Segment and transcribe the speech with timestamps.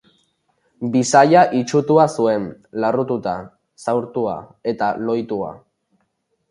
[0.95, 2.47] Bisaia itsusitua zuen,
[2.85, 3.35] larrutua,
[3.87, 4.39] zaurtua
[4.75, 5.55] eta lohitua.